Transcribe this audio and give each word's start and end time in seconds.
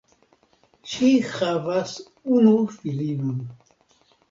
Ŝi 0.93 1.09
havas 1.33 1.93
unu 2.39 2.57
filinon. 2.79 3.39